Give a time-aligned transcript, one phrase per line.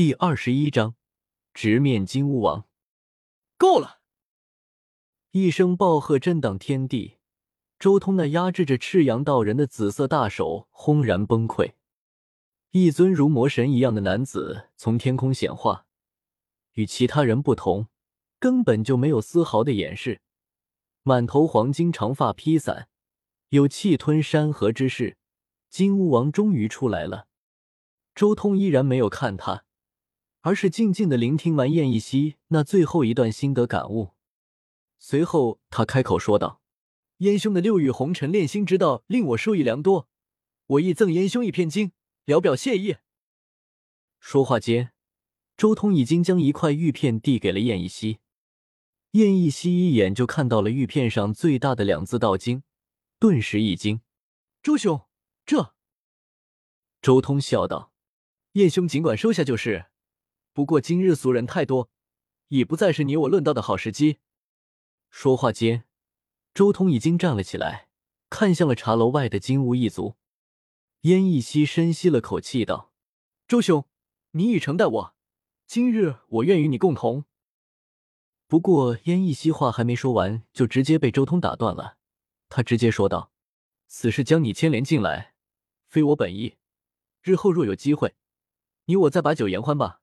[0.00, 0.94] 第二十一章，
[1.52, 2.66] 直面金乌王。
[3.58, 4.00] 够了！
[5.32, 7.18] 一声暴喝震荡天地，
[7.78, 11.74] 周通那压制着赤阳道人的紫色大手轰然崩溃。
[12.70, 15.84] 一尊如魔神一样的男子从天空显化，
[16.72, 17.88] 与其他人不同，
[18.38, 20.22] 根本就没有丝毫的掩饰，
[21.02, 22.88] 满头黄金长发披散，
[23.50, 25.18] 有气吞山河之势。
[25.68, 27.26] 金乌王终于出来了。
[28.14, 29.66] 周通依然没有看他。
[30.42, 34.14] 而是静静的聆听完燕奕熙那最后一段心得感悟，
[34.98, 36.62] 随后他开口说道
[37.18, 40.08] ：“燕兄的六域红尘炼心之道令我受益良多，
[40.66, 41.92] 我亦赠燕兄一片经，
[42.24, 42.96] 聊表谢意。”
[44.18, 44.92] 说话间，
[45.58, 48.20] 周通已经将一块玉片递给了燕奕熙。
[49.12, 52.62] 燕奕熙一眼就看到了玉片上最大的两字“道经”，
[53.20, 54.00] 顿时一惊
[54.62, 55.02] ：“周兄，
[55.44, 55.74] 这……”
[57.02, 57.92] 周通笑道
[58.52, 59.86] ：“燕兄尽管收下就是。”
[60.52, 61.88] 不过今日俗人太多，
[62.48, 64.18] 已不再是你我论道的好时机。
[65.08, 65.84] 说话间，
[66.52, 67.88] 周通已经站了起来，
[68.28, 70.16] 看向了茶楼外的金乌一族。
[71.02, 72.92] 燕奕熙深吸了口气道
[73.48, 73.86] ：“周兄，
[74.32, 75.14] 你已诚待我，
[75.66, 77.24] 今日我愿与你共同。”
[78.46, 81.96] 不过燕奕熙话还没说完，就直接被周通打断了。
[82.48, 83.32] 他直接说道
[83.86, 85.34] ：“此事将你牵连进来，
[85.86, 86.56] 非我本意。
[87.22, 88.16] 日后若有机会，
[88.86, 89.99] 你我再把酒言欢吧。”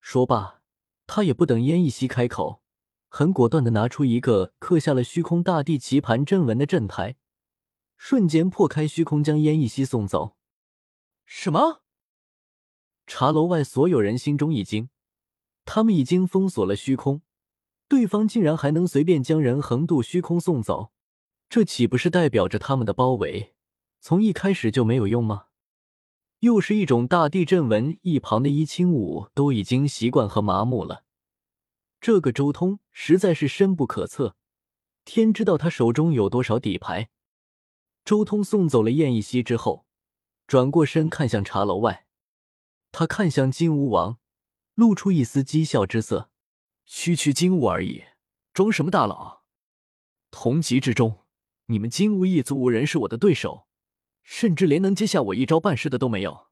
[0.00, 0.62] 说罢，
[1.06, 2.62] 他也不等燕奕熙开口，
[3.08, 7.16] 很果断的拿出一个刻下了虚空大地棋盘阵纹的阵台，
[7.96, 10.36] 瞬间破开虚空，将燕奕熙送走。
[11.26, 11.82] 什么？
[13.06, 14.90] 茶楼外所有人心中一惊，
[15.64, 17.22] 他们已经封锁了虚空，
[17.88, 20.92] 对方竟然还能随便将人横渡虚空送走，
[21.48, 23.54] 这岂不是代表着他们的包围
[24.00, 25.47] 从一开始就没有用吗？
[26.40, 31.04] 又是一种大地震纹，一旁的伊清武都已经习惯和麻木了。
[32.00, 34.36] 这个周通实在是深不可测，
[35.04, 37.10] 天知道他手中有多少底牌。
[38.04, 39.84] 周通送走了燕奕熙之后，
[40.46, 42.06] 转过身看向茶楼外，
[42.92, 44.18] 他看向金乌王，
[44.74, 46.30] 露出一丝讥笑之色
[46.86, 48.04] ：“区区金乌而已，
[48.54, 49.42] 装什么大佬？
[50.30, 51.24] 同级之中，
[51.66, 53.66] 你们金乌一族无人是我的对手。”
[54.30, 56.48] 甚至连能接下我一招半式的都没有，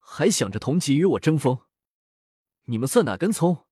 [0.00, 1.60] 还想着同级与我争锋？
[2.64, 3.68] 你们算哪根葱？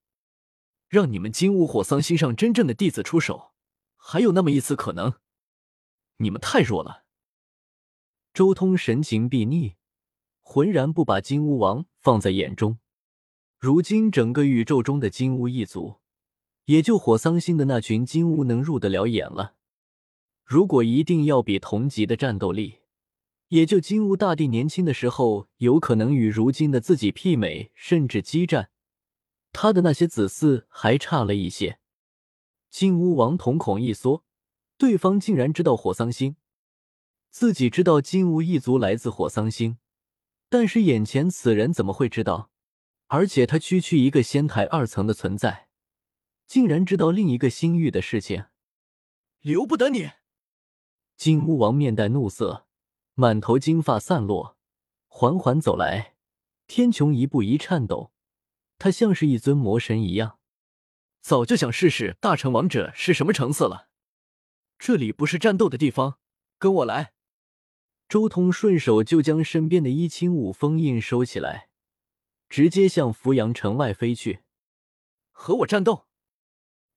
[0.86, 3.52] 让你们金乌火桑心上真正的弟子出手，
[3.96, 5.14] 还有那么一丝可能？
[6.18, 7.04] 你们太弱了。
[8.32, 9.74] 周通神情睥睨，
[10.40, 12.78] 浑然不把金乌王放在眼中。
[13.58, 15.96] 如今整个宇宙中的金乌一族，
[16.66, 19.56] 也就火桑星的那群金乌能入得了眼了。
[20.46, 22.78] 如果一定要比同级的战斗力，
[23.48, 28.70] 也就金乌大帝年轻的时候有可能与如今的自己媲美，甚至激战。
[29.52, 31.80] 他的那些子嗣还差了一些。
[32.70, 34.22] 金乌王瞳孔一缩，
[34.78, 36.36] 对方竟然知道火桑星，
[37.28, 39.78] 自己知道金乌一族来自火桑星，
[40.48, 42.52] 但是眼前此人怎么会知道？
[43.08, 45.66] 而且他区区一个仙台二层的存在，
[46.46, 48.44] 竟然知道另一个星域的事情，
[49.40, 50.10] 留不得你！
[51.16, 52.66] 金乌王面带怒色，
[53.14, 54.56] 满头金发散落，
[55.08, 56.14] 缓缓走来。
[56.66, 58.12] 天穹一步一颤抖，
[58.78, 60.38] 他像是一尊魔神一样。
[61.22, 63.88] 早就想试试大成王者是什么成色了。
[64.78, 66.18] 这里不是战斗的地方，
[66.58, 67.14] 跟我来。
[68.08, 71.70] 周通顺手就将身边的一清武封印收起来，
[72.48, 74.42] 直接向扶阳城外飞去。
[75.32, 76.06] 和我战斗？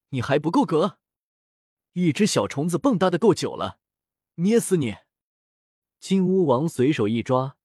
[0.10, 1.00] 你还不够格？
[1.94, 3.79] 一只小虫子蹦跶的够久了。
[4.42, 4.96] 捏死你！
[6.00, 7.58] 金乌王随手一抓，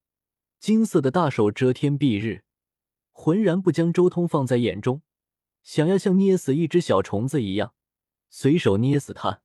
[0.58, 2.42] 金色的大手遮天蔽日，
[3.12, 5.02] 浑然不将周通放在眼中，
[5.62, 7.74] 想要像捏死一只小虫子一样，
[8.28, 9.42] 随手捏死他。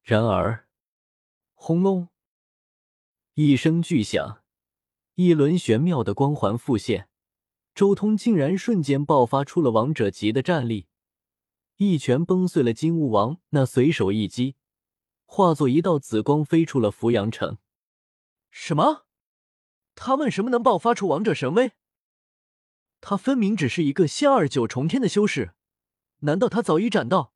[0.00, 0.66] 然而，
[1.52, 2.08] 轰隆
[3.34, 4.42] 一声巨响，
[5.16, 7.10] 一轮玄妙的光环复现，
[7.74, 10.86] 周通竟然瞬间爆发出了王者级的战力，
[11.76, 14.56] 一拳崩碎了金乌王那随手一击。
[15.30, 17.58] 化作一道紫光飞出了扶阳城。
[18.50, 19.04] 什么？
[19.94, 21.72] 他为什么能爆发出王者神威？
[23.02, 25.52] 他分明只是一个仙二九重天的修士，
[26.20, 27.34] 难道他早已斩道，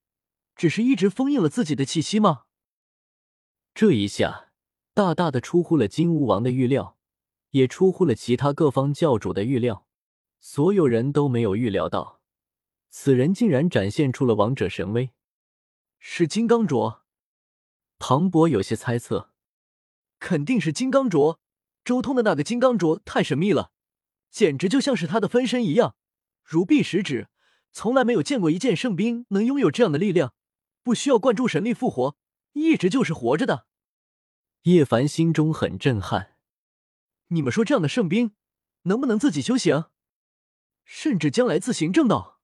[0.57, 2.45] 只是一直封印了自己的气息吗？
[3.75, 4.53] 这一下
[4.95, 6.97] 大大的出乎了金乌王的预料，
[7.51, 9.87] 也出乎了其他各方教主的预料。
[10.41, 12.23] 所有人都没有预料到，
[12.89, 15.11] 此人竟然展现出了王者神威，
[15.99, 17.02] 是金刚镯。
[18.05, 19.31] 庞博有些猜测，
[20.19, 21.39] 肯定是金刚镯。
[21.85, 23.71] 周通的那个金刚镯太神秘了，
[24.29, 25.95] 简直就像是他的分身一样，
[26.43, 27.29] 如臂使指。
[27.71, 30.35] 从来没有见过一件圣兵能拥有这样的力量，
[30.83, 32.17] 不需要灌注神力复活，
[32.55, 33.69] 一直就是活着的。
[34.63, 36.35] 叶凡心中很震撼。
[37.29, 38.33] 你们说这样的圣兵
[38.83, 39.85] 能不能自己修行，
[40.85, 42.41] 甚至将来自行正道？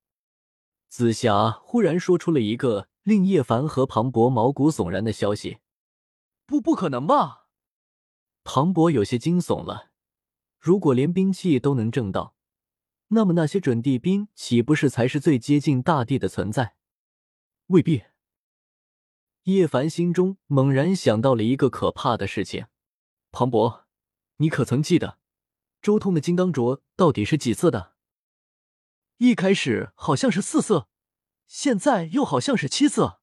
[0.87, 5.57] 紫霞忽然说出了一个令叶凡和庞博毛骨悚然的消息
[6.45, 7.47] ：“不，不可能吧？”
[8.45, 9.89] 庞博有些惊悚了。
[10.59, 12.35] 如果连兵器都能挣到，
[13.07, 16.75] 那么那些准地兵岂不是才是最接近大地的存在？
[17.67, 18.03] 未必。
[19.43, 22.67] 叶凡心中猛然想到了一个可怕的事情：
[23.31, 23.87] 庞博，
[24.37, 25.17] 你可曾记得
[25.81, 27.93] 周通的金刚镯到底是几色的？
[29.17, 30.87] 一开始好像是四色，
[31.49, 33.21] 现在又好像是七色。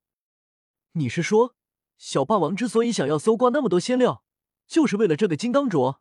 [0.94, 1.54] 你是说，
[1.96, 4.24] 小霸王之所以想要搜刮那么多仙料，
[4.66, 6.00] 就是为了这个金刚镯？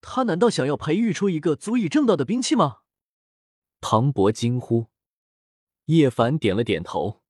[0.00, 2.82] 他难道想要培育出一个足以正道的兵器吗？
[3.80, 4.86] 庞博惊呼，
[5.86, 7.20] 叶凡点了点头。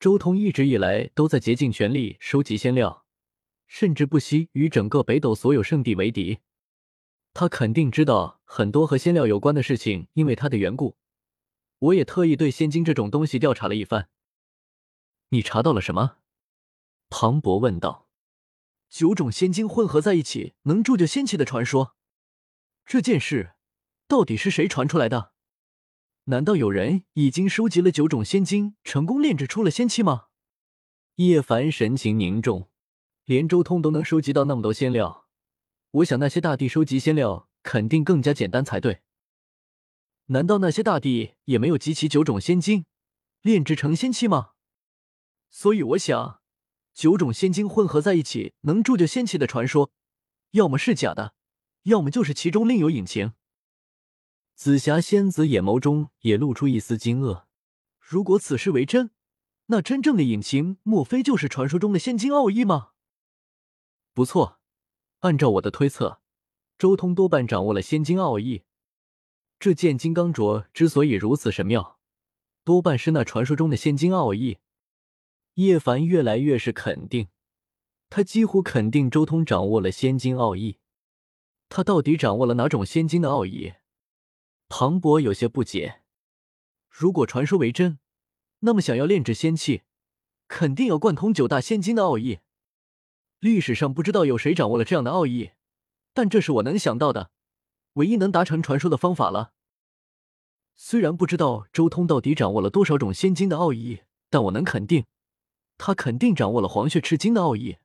[0.00, 3.04] 周通一直以来都在竭尽全力收集仙料，
[3.66, 6.38] 甚至不惜与整个北斗所有圣地为敌。
[7.34, 10.96] 他肯定知道很多和仙料有关的事情，因为他的缘故，
[11.82, 14.08] 我也特意对仙金这种东西调查了一番。
[15.30, 16.18] 你查到了什么？
[17.10, 18.06] 庞博问道。
[18.88, 21.96] 九种仙金混合在一起能铸就仙器的传说，
[22.84, 23.54] 这件事
[24.06, 25.32] 到底是谁传出来的？
[26.24, 30.26] 难道有人已经收集了九种仙金，成功炼制出了仙器吗？
[31.16, 32.68] 叶凡神情凝重，
[33.24, 35.26] 连周通都能收集到那么多仙料，
[35.90, 39.02] 我想那些大帝收集仙料肯定更加简单才对。
[40.26, 42.86] 难道那些大帝也没有集齐九种仙金，
[43.42, 44.52] 炼制成仙器吗？
[45.50, 46.40] 所以我想，
[46.94, 49.90] 九种仙金混合在一起能铸就仙器的传说，
[50.52, 51.34] 要么是假的，
[51.82, 53.32] 要么就是其中另有隐情。
[54.54, 57.44] 紫霞仙子眼眸中也露出一丝惊愕。
[57.98, 59.10] 如果此事为真，
[59.66, 62.90] 那真正的隐情莫非就是传说中的仙金奥义吗？
[64.14, 64.60] 不错，
[65.20, 66.20] 按照我的推测，
[66.78, 68.62] 周通多半掌握了仙金奥义。
[69.62, 72.00] 这件金刚镯之所以如此神妙，
[72.64, 74.58] 多半是那传说中的仙金奥义。
[75.54, 77.28] 叶凡越来越是肯定，
[78.10, 80.78] 他几乎肯定周通掌握了仙金奥义。
[81.68, 83.74] 他到底掌握了哪种仙金的奥义？
[84.68, 86.02] 庞博有些不解，
[86.90, 88.00] 如果传说为真，
[88.62, 89.82] 那么想要炼制仙器，
[90.48, 92.40] 肯定要贯通九大仙金的奥义。
[93.38, 95.52] 历史上不知道有谁掌握了这样的奥义，
[96.12, 97.30] 但这是我能想到的
[97.94, 99.52] 唯一能达成传说的方法了。
[100.74, 104.00] 虽然不知道周通到底掌握了多少种仙金的奥义，
[104.30, 105.04] 但我能肯定，
[105.78, 107.76] 他肯定掌握了黄血赤金的奥义。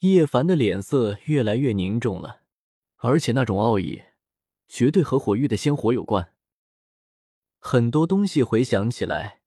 [0.00, 2.40] 叶凡的脸色越来越凝重了，
[2.96, 4.02] 而且那种奥义。
[4.72, 6.32] 绝对和火域的仙火有关。
[7.58, 9.40] 很多东西回想起来，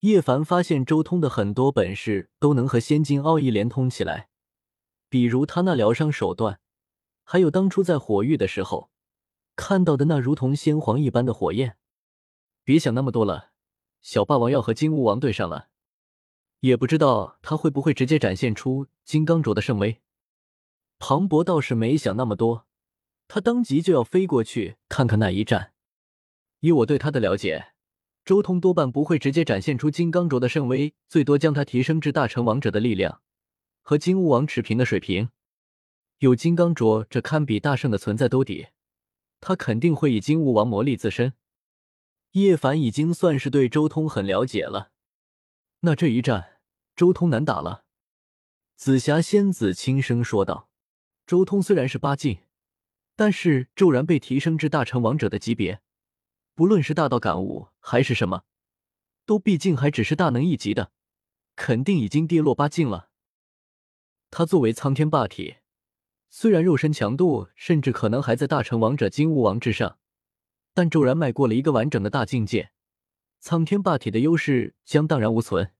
[0.00, 4.28] 叶凡发现周通的很多本事都能和仙金奥义连通起来，
[5.08, 6.60] 比如他那疗伤手段，
[7.24, 8.90] 还有当初在火域的时候
[9.58, 11.76] 看到的那如同仙皇一般的火焰。
[12.62, 13.50] 别想那么多了，
[14.00, 15.68] 小霸王要和金乌王对上了，
[16.60, 20.00] 也不知道他会不会直接展现出金刚镯的圣威。
[21.00, 22.66] 庞博倒是没想那么多。
[23.26, 25.72] 他当即就要飞过去看看那一战。
[26.60, 27.72] 以我对他的了解，
[28.24, 33.20] 周通多半不会直接展现出金刚镯的圣威，最多将他提升至大成王者的力量，
[33.82, 35.30] 和金乌王持平的水平。
[36.18, 38.68] 有金刚镯这堪比大圣的存在兜底，
[39.40, 41.34] 他肯定会以金乌王魔力自身。
[42.32, 44.92] 叶凡已经算是对周通很了解了，
[45.80, 46.60] 那这一战，
[46.94, 47.84] 周通难打了。
[48.76, 50.68] 紫霞仙子轻声说道
[51.26, 52.40] ：“周通虽然是八境。”
[53.16, 55.80] 但是骤然被提升至大成王者的级别，
[56.54, 58.44] 不论是大道感悟还是什么，
[59.26, 60.92] 都毕竟还只是大能一级的，
[61.56, 63.10] 肯定已经跌落八境了。
[64.30, 65.56] 他作为苍天霸体，
[66.30, 69.98] 虽然肉身强度甚至可能还在大成王者金乌王之上，
[70.74, 72.70] 但骤然迈过了一个完整的大境界，
[73.40, 75.72] 苍天霸体的优势将荡然无存。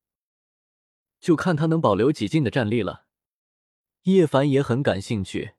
[1.21, 3.07] 就看他能保留几境的战力了。
[4.05, 5.55] 叶凡也很感兴趣。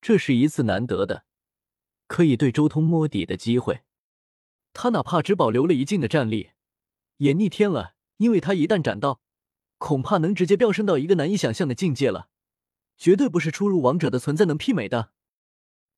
[0.00, 1.24] 这是一次难得的
[2.06, 3.80] 可以对周通摸底的机会。
[4.72, 6.50] 他哪怕只保留了一境的战力，
[7.16, 7.94] 也逆天了。
[8.18, 9.20] 因为他一旦斩到，
[9.78, 12.28] 恐怕能直接飙升到一个难以想象的境界了，
[12.96, 15.12] 绝对不是初入王者的存在能媲美的。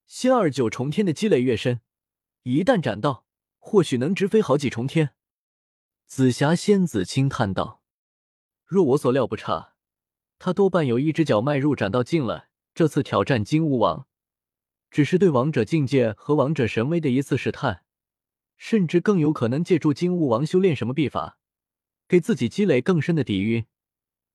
[0.06, 1.80] 仙二九重天的积累越深，
[2.42, 3.26] 一旦斩到，
[3.58, 5.10] 或许能直飞好几重天。
[6.06, 7.82] 紫霞仙子轻叹道
[8.64, 9.74] ：“若我所料不差，
[10.38, 14.06] 他多半有一只脚迈入斩道境了。”这次挑战金乌王，
[14.88, 17.82] 只是对王者境界和王者神威的一次试探，
[18.56, 21.40] 甚至更有可能借助金乌王修炼什么秘法，
[22.06, 23.66] 给自己积累更深的底蕴。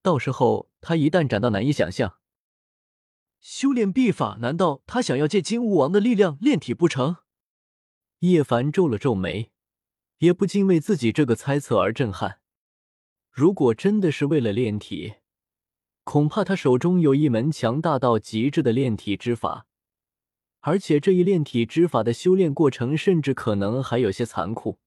[0.01, 2.17] 到时候他一旦斩到，难以想象。
[3.43, 4.37] 修炼秘法？
[4.39, 7.17] 难道他想要借金乌王的力量炼体不成？
[8.19, 9.51] 叶凡皱了皱眉，
[10.19, 12.39] 也不禁为自己这个猜测而震撼。
[13.29, 15.15] 如果真的是为了炼体，
[16.05, 19.67] 恐怕他手中有一门强大到极致的炼体之法。
[20.61, 24.79] 而且这一炼体之法的修炼过程，甚至可能还有些残酷。